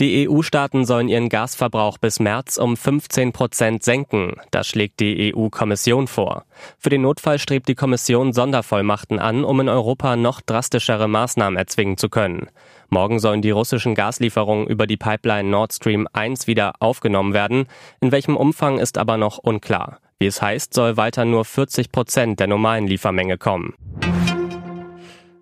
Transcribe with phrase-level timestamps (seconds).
[0.00, 4.36] Die EU-Staaten sollen ihren Gasverbrauch bis März um 15 Prozent senken.
[4.50, 6.44] Das schlägt die EU-Kommission vor.
[6.78, 11.98] Für den Notfall strebt die Kommission Sondervollmachten an, um in Europa noch drastischere Maßnahmen erzwingen
[11.98, 12.48] zu können.
[12.88, 17.66] Morgen sollen die russischen Gaslieferungen über die Pipeline Nord Stream 1 wieder aufgenommen werden.
[18.00, 19.98] In welchem Umfang ist aber noch unklar.
[20.18, 23.74] Wie es heißt, soll weiter nur 40 Prozent der normalen Liefermenge kommen.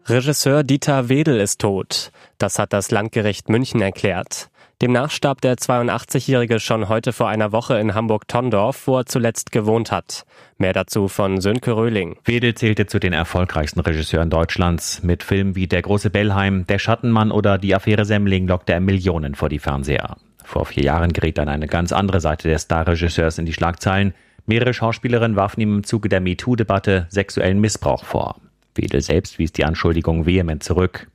[0.07, 2.11] Regisseur Dieter Wedel ist tot.
[2.41, 4.49] Das hat das Landgericht München erklärt.
[4.81, 9.93] Demnach starb der 82-Jährige schon heute vor einer Woche in Hamburg-Tondorf, wo er zuletzt gewohnt
[9.93, 10.25] hat.
[10.57, 12.17] Mehr dazu von Sönke Röhling.
[12.25, 15.03] Wedel zählte zu den erfolgreichsten Regisseuren Deutschlands.
[15.03, 19.35] Mit Filmen wie Der große Bellheim, Der Schattenmann oder Die Affäre Semmling lockte er Millionen
[19.35, 20.17] vor die Fernseher.
[20.43, 24.15] Vor vier Jahren geriet dann eine ganz andere Seite des Starregisseurs in die Schlagzeilen.
[24.47, 28.41] Mehrere Schauspielerinnen warfen ihm im Zuge der MeToo-Debatte sexuellen Missbrauch vor.
[28.75, 31.10] Wedel selbst wies die Anschuldigung vehement zurück.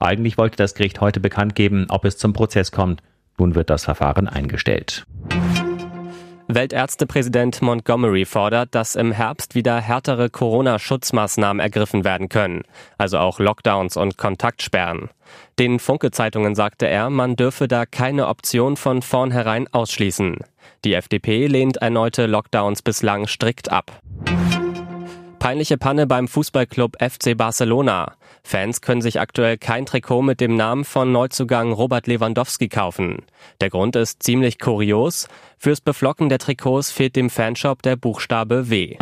[0.00, 3.02] Eigentlich wollte das Gericht heute bekannt geben, ob es zum Prozess kommt.
[3.38, 5.04] Nun wird das Verfahren eingestellt.
[6.48, 12.62] Weltärztepräsident Montgomery fordert, dass im Herbst wieder härtere Corona-Schutzmaßnahmen ergriffen werden können,
[12.98, 15.10] also auch Lockdowns und Kontaktsperren.
[15.60, 20.38] Den Funke-Zeitungen sagte er, man dürfe da keine Option von vornherein ausschließen.
[20.84, 24.00] Die FDP lehnt erneute Lockdowns bislang strikt ab.
[25.38, 28.14] Peinliche Panne beim Fußballclub FC Barcelona.
[28.42, 33.24] Fans können sich aktuell kein Trikot mit dem Namen von Neuzugang Robert Lewandowski kaufen.
[33.60, 35.28] Der Grund ist ziemlich kurios.
[35.58, 38.96] Fürs Beflocken der Trikots fehlt dem Fanshop der Buchstabe W.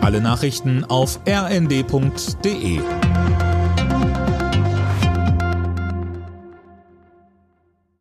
[0.00, 2.80] Alle Nachrichten auf rnd.de